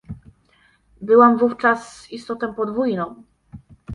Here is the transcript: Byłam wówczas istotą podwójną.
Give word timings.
Byłam 1.01 1.37
wówczas 1.37 2.11
istotą 2.11 2.53
podwójną. 2.55 3.23